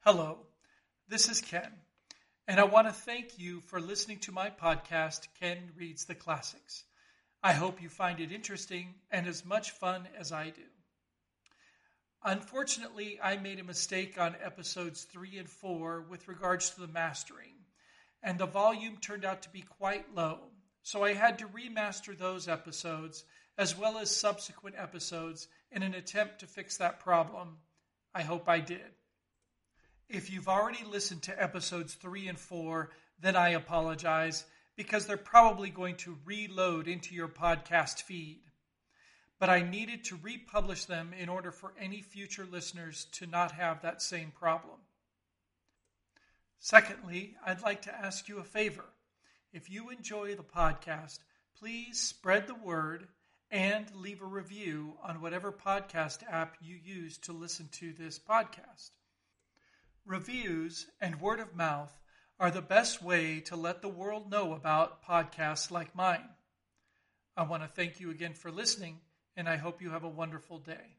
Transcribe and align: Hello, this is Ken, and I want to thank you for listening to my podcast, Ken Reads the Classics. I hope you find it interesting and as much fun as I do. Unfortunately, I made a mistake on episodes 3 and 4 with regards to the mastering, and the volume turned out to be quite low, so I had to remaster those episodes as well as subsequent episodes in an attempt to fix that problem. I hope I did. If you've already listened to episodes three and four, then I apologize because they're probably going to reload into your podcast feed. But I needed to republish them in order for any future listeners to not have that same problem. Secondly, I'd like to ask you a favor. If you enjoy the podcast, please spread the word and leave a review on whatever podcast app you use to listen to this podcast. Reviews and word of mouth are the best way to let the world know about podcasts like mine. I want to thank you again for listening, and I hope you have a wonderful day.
Hello, 0.00 0.38
this 1.08 1.28
is 1.28 1.40
Ken, 1.40 1.72
and 2.46 2.60
I 2.60 2.64
want 2.64 2.86
to 2.86 2.92
thank 2.92 3.38
you 3.38 3.60
for 3.62 3.80
listening 3.80 4.18
to 4.20 4.32
my 4.32 4.50
podcast, 4.50 5.26
Ken 5.40 5.58
Reads 5.76 6.04
the 6.04 6.14
Classics. 6.14 6.84
I 7.42 7.52
hope 7.52 7.82
you 7.82 7.88
find 7.88 8.20
it 8.20 8.30
interesting 8.30 8.94
and 9.10 9.26
as 9.26 9.44
much 9.44 9.72
fun 9.72 10.06
as 10.18 10.30
I 10.30 10.50
do. 10.50 10.62
Unfortunately, 12.22 13.18
I 13.22 13.38
made 13.38 13.58
a 13.58 13.64
mistake 13.64 14.18
on 14.18 14.36
episodes 14.42 15.02
3 15.04 15.38
and 15.38 15.50
4 15.50 16.02
with 16.08 16.28
regards 16.28 16.70
to 16.70 16.80
the 16.80 16.88
mastering, 16.88 17.54
and 18.22 18.38
the 18.38 18.46
volume 18.46 18.98
turned 18.98 19.24
out 19.24 19.42
to 19.42 19.50
be 19.50 19.62
quite 19.62 20.14
low, 20.14 20.53
so 20.84 21.02
I 21.02 21.14
had 21.14 21.38
to 21.38 21.46
remaster 21.46 22.16
those 22.16 22.46
episodes 22.46 23.24
as 23.56 23.76
well 23.76 23.96
as 23.96 24.14
subsequent 24.14 24.76
episodes 24.78 25.48
in 25.72 25.82
an 25.82 25.94
attempt 25.94 26.40
to 26.40 26.46
fix 26.46 26.76
that 26.76 27.00
problem. 27.00 27.56
I 28.14 28.20
hope 28.20 28.48
I 28.50 28.60
did. 28.60 28.92
If 30.10 30.30
you've 30.30 30.48
already 30.48 30.84
listened 30.84 31.22
to 31.22 31.42
episodes 31.42 31.94
three 31.94 32.28
and 32.28 32.38
four, 32.38 32.90
then 33.18 33.34
I 33.34 33.50
apologize 33.50 34.44
because 34.76 35.06
they're 35.06 35.16
probably 35.16 35.70
going 35.70 35.96
to 35.96 36.18
reload 36.26 36.86
into 36.86 37.14
your 37.14 37.28
podcast 37.28 38.02
feed. 38.02 38.42
But 39.40 39.48
I 39.48 39.62
needed 39.62 40.04
to 40.04 40.18
republish 40.22 40.84
them 40.84 41.14
in 41.18 41.30
order 41.30 41.50
for 41.50 41.72
any 41.80 42.02
future 42.02 42.46
listeners 42.50 43.06
to 43.12 43.26
not 43.26 43.52
have 43.52 43.80
that 43.82 44.02
same 44.02 44.32
problem. 44.38 44.80
Secondly, 46.58 47.36
I'd 47.44 47.62
like 47.62 47.82
to 47.82 47.94
ask 47.94 48.28
you 48.28 48.38
a 48.38 48.44
favor. 48.44 48.84
If 49.54 49.70
you 49.70 49.90
enjoy 49.90 50.34
the 50.34 50.42
podcast, 50.42 51.20
please 51.56 52.00
spread 52.00 52.48
the 52.48 52.56
word 52.56 53.06
and 53.52 53.86
leave 53.94 54.20
a 54.20 54.26
review 54.26 54.94
on 55.00 55.20
whatever 55.20 55.52
podcast 55.52 56.24
app 56.28 56.56
you 56.60 56.74
use 56.74 57.18
to 57.18 57.32
listen 57.32 57.68
to 57.74 57.92
this 57.92 58.18
podcast. 58.18 58.90
Reviews 60.04 60.88
and 61.00 61.20
word 61.20 61.38
of 61.38 61.54
mouth 61.54 61.96
are 62.40 62.50
the 62.50 62.60
best 62.60 63.00
way 63.00 63.38
to 63.42 63.54
let 63.54 63.80
the 63.80 63.88
world 63.88 64.28
know 64.28 64.54
about 64.54 65.04
podcasts 65.04 65.70
like 65.70 65.94
mine. 65.94 66.30
I 67.36 67.44
want 67.44 67.62
to 67.62 67.68
thank 67.68 68.00
you 68.00 68.10
again 68.10 68.34
for 68.34 68.50
listening, 68.50 68.98
and 69.36 69.48
I 69.48 69.54
hope 69.56 69.80
you 69.80 69.90
have 69.90 70.02
a 70.02 70.08
wonderful 70.08 70.58
day. 70.58 70.96